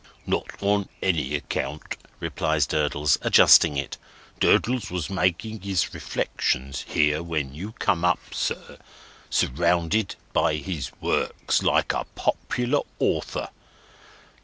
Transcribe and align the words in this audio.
"Not 0.25 0.47
on 0.63 0.89
any 1.03 1.35
account," 1.35 1.95
replies 2.19 2.65
Durdles, 2.65 3.19
adjusting 3.21 3.77
it. 3.77 3.99
"Durdles 4.39 4.89
was 4.89 5.11
making 5.11 5.61
his 5.61 5.93
reflections 5.93 6.83
here 6.87 7.21
when 7.21 7.53
you 7.53 7.73
come 7.73 8.03
up, 8.03 8.33
sir, 8.33 8.79
surrounded 9.29 10.15
by 10.33 10.55
his 10.55 10.91
works, 11.01 11.61
like 11.61 11.93
a 11.93 12.05
poplar 12.15 12.79
Author. 12.97 13.49